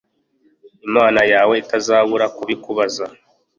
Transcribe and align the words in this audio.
Imana 0.87 1.21
yawe 1.33 1.55
atazabura 1.63 2.25
kubikubaza 2.37 3.05